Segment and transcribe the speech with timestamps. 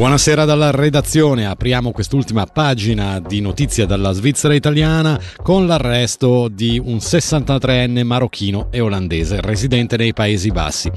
[0.00, 6.96] Buonasera dalla redazione, apriamo quest'ultima pagina di notizia dalla Svizzera italiana con l'arresto di un
[6.96, 10.90] 63enne marocchino e olandese residente nei Paesi Bassi.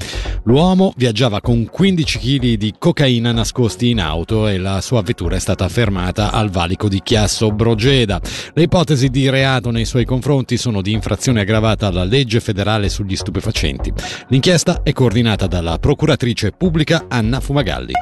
[0.44, 5.38] L'uomo viaggiava con 15 kg di cocaina nascosti in auto e la sua vettura è
[5.38, 8.18] stata fermata al valico di Chiasso Brogeda.
[8.54, 13.16] Le ipotesi di reato nei suoi confronti sono di infrazione aggravata alla legge federale sugli
[13.16, 13.92] stupefacenti.
[14.28, 17.92] L'inchiesta è coordinata dalla procuratrice pubblica Anna Fumagalli.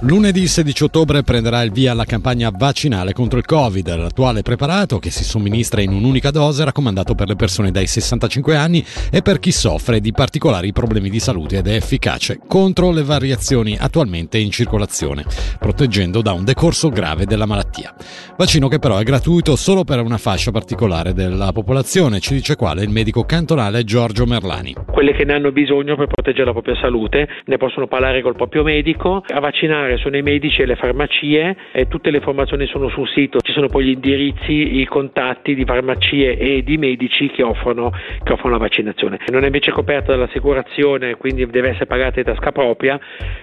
[0.00, 3.96] Lunedì 16 ottobre prenderà il via la campagna vaccinale contro il Covid.
[3.96, 8.56] L'attuale preparato, che si somministra in un'unica dose, è raccomandato per le persone dai 65
[8.56, 13.04] anni e per chi soffre di particolari problemi di salute ed è efficace contro le
[13.04, 15.24] variazioni attualmente in circolazione,
[15.58, 17.94] proteggendo da un decorso grave della malattia.
[18.36, 22.82] Vaccino che però è gratuito solo per una fascia particolare della popolazione, ci dice quale
[22.82, 24.74] il medico cantonale Giorgio Merlani.
[24.92, 28.62] Quelle che ne hanno bisogno per proteggere la propria salute ne possono parlare col proprio
[28.62, 29.22] medico.
[29.26, 33.08] A vaccinare trovare sono i medici e le farmacie e tutte le informazioni sono sul
[33.08, 37.92] sito, ci sono poi gli indirizzi, i contatti di farmacie e di medici che offrono,
[38.22, 39.18] che offrono la vaccinazione.
[39.28, 42.98] Non è invece coperta dall'assicurazione, quindi deve essere pagata in tasca propria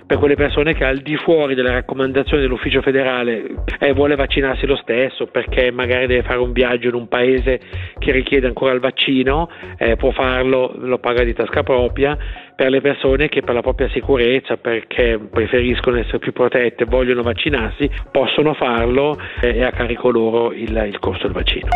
[0.05, 3.44] per quelle persone che al di fuori delle raccomandazioni dell'ufficio federale
[3.80, 7.59] eh, vuole vaccinarsi lo stesso perché magari deve fare un viaggio in un paese
[7.97, 12.17] che richiede ancora il vaccino, eh, può farlo, lo paga di tasca propria
[12.55, 17.89] per le persone che per la propria sicurezza, perché preferiscono essere più protette, vogliono vaccinarsi,
[18.11, 21.67] possono farlo e è a carico loro il, il costo del vaccino.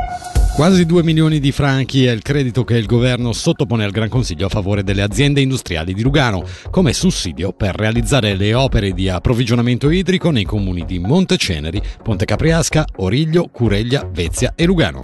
[0.56, 4.48] Quasi 2 milioni di franchi è il credito che il governo sottopone al Gran Consiglio
[4.48, 9.92] a favore delle aziende industriali di Lugano, come sussidio per realizzare le opere di approvvigionamento
[9.92, 15.02] idrico nei comuni di Monteceneri, Ponte Capriasca, Origlio, Cureglia, Vezia e Lugano.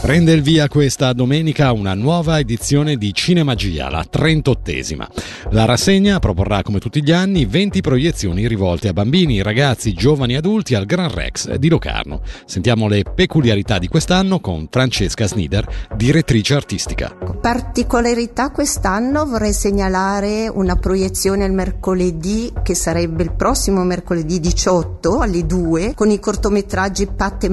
[0.00, 5.06] Prende il via questa domenica una nuova edizione di Cinemagia, la 38esima.
[5.50, 10.36] La rassegna proporrà come tutti gli anni 20 proiezioni rivolte a bambini, ragazzi, giovani e
[10.38, 12.22] adulti al Gran Rex di Locarno.
[12.46, 17.14] Sentiamo le peculiarità di quest'anno con Francesca Snider, direttrice artistica.
[17.40, 25.44] Particolarità quest'anno vorrei segnalare una proiezione il mercoledì che sarebbe il prossimo mercoledì 18 alle
[25.44, 27.50] 2 con i cortometraggi Pat e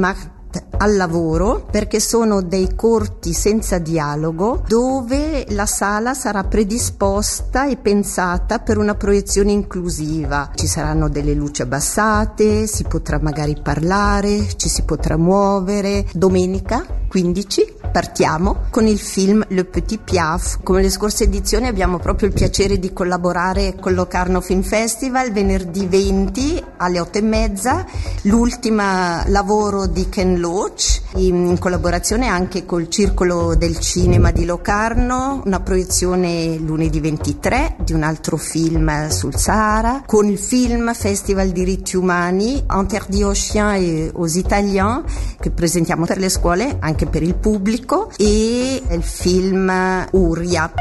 [0.77, 8.59] Al lavoro perché sono dei corti senza dialogo dove la sala sarà predisposta e pensata
[8.59, 10.51] per una proiezione inclusiva.
[10.53, 16.05] Ci saranno delle luci abbassate, si potrà magari parlare, ci si potrà muovere.
[16.13, 20.59] Domenica 15 partiamo con il film Le Petit Piaf.
[20.61, 25.87] Come le scorse edizioni abbiamo proprio il piacere di collaborare con Locarno Film Festival venerdì
[25.87, 27.85] 20 alle 8 e mezza,
[28.25, 28.83] l'ultimo
[29.25, 36.57] lavoro di Ken Loach in collaborazione anche col Circolo del Cinema di Locarno, una proiezione
[36.57, 43.23] lunedì 23 di un altro film sul Sahara, con il film Festival Diritti Umani Interdit
[43.23, 45.03] aux chiens et aux Italiens
[45.39, 50.71] che presentiamo per le scuole, anche per il pubblico e il film Uria.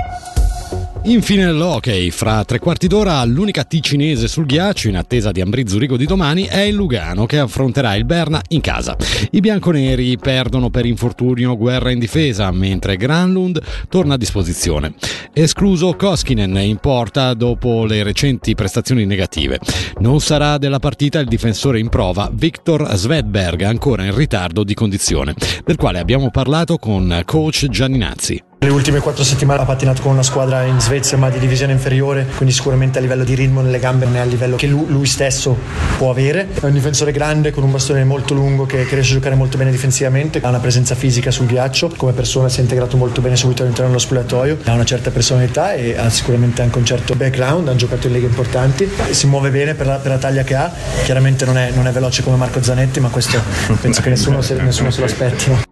[1.07, 5.97] Infine l'hockey, fra tre quarti d'ora l'unica ticinese sul ghiaccio in attesa di Ambri Zurigo
[5.97, 8.97] di domani è il Lugano che affronterà il Berna in casa.
[9.31, 14.95] I bianconeri perdono per infortunio guerra in difesa mentre Granlund torna a disposizione.
[15.33, 19.61] Escluso Koskinen in porta dopo le recenti prestazioni negative.
[19.99, 25.35] Non sarà della partita il difensore in prova Viktor Svedberg ancora in ritardo di condizione,
[25.65, 28.46] del quale abbiamo parlato con coach Gianninazzi.
[28.59, 32.27] Le ultime quattro settimane ha pattinato con una squadra in Svezia ma di divisione inferiore,
[32.37, 35.07] quindi sicuramente a livello di ritmo nelle gambe non è a livello che lui, lui
[35.07, 35.57] stesso
[35.99, 36.49] può avere.
[36.53, 39.59] È un difensore grande con un bastone molto lungo che, che, riesce a giocare molto
[39.59, 43.37] bene difensivamente, ha una presenza fisica sul ghiaccio, come persona si è integrato molto bene
[43.37, 47.69] subito all'interno dello spogliatoio, ha una certa personalità e ha sicuramente anche un certo background,
[47.69, 50.73] ha giocato in leghe importanti, si muove bene per la, per la taglia che ha,
[51.05, 53.39] chiaramente non è, non è, veloce come Marco Zanetti ma questo
[53.81, 55.66] penso che nessuno, nessuno se lo aspetti.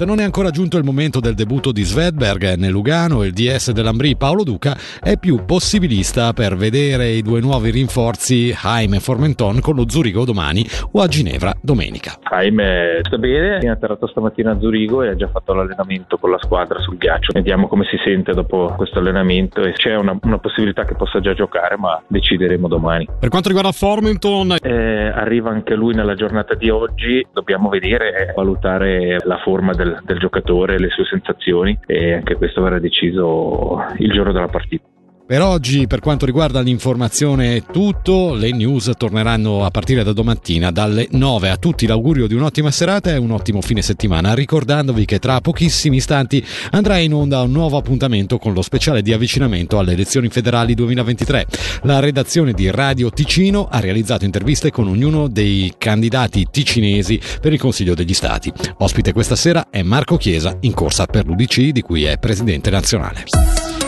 [0.00, 3.72] Se non è ancora giunto il momento del debutto di Svedberg nel Lugano, il DS
[3.72, 9.60] dell'Ambrì Paolo Duca è più possibilista per vedere i due nuovi rinforzi Jaime e Formenton
[9.60, 12.14] con lo Zurigo domani o a Ginevra domenica.
[12.30, 16.38] Jaime sta bene, è atterrato stamattina a Zurigo e ha già fatto l'allenamento con la
[16.40, 17.32] squadra sul ghiaccio.
[17.34, 21.34] Vediamo come si sente dopo questo allenamento e c'è una, una possibilità che possa già
[21.34, 23.06] giocare, ma decideremo domani.
[23.18, 28.32] Per quanto riguarda Formenton, eh, arriva anche lui nella giornata di oggi, dobbiamo vedere e
[28.34, 34.32] valutare la forma del, giocatore, le sue sensazioni e anche questo verrà deciso il giorno
[34.32, 34.84] della partita.
[35.30, 38.34] Per oggi, per quanto riguarda l'informazione, è tutto.
[38.34, 41.50] Le news torneranno a partire da domattina dalle 9.
[41.50, 44.34] A tutti l'augurio di un'ottima serata e un ottimo fine settimana.
[44.34, 49.12] Ricordandovi che tra pochissimi istanti andrà in onda un nuovo appuntamento con lo speciale di
[49.12, 51.46] avvicinamento alle elezioni federali 2023.
[51.82, 57.60] La redazione di Radio Ticino ha realizzato interviste con ognuno dei candidati ticinesi per il
[57.60, 58.52] Consiglio degli Stati.
[58.78, 63.79] Ospite questa sera è Marco Chiesa in corsa per l'UDC di cui è presidente nazionale.